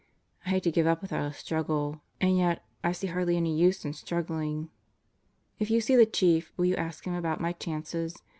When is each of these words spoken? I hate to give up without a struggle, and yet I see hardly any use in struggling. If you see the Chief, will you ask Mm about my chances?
I 0.47 0.49
hate 0.49 0.63
to 0.63 0.71
give 0.71 0.87
up 0.87 1.03
without 1.03 1.29
a 1.31 1.31
struggle, 1.31 2.01
and 2.19 2.35
yet 2.35 2.63
I 2.83 2.91
see 2.91 3.05
hardly 3.05 3.37
any 3.37 3.55
use 3.55 3.85
in 3.85 3.93
struggling. 3.93 4.71
If 5.59 5.69
you 5.69 5.79
see 5.79 5.95
the 5.95 6.07
Chief, 6.07 6.51
will 6.57 6.65
you 6.65 6.75
ask 6.75 7.03
Mm 7.03 7.19
about 7.19 7.39
my 7.39 7.51
chances? 7.53 8.19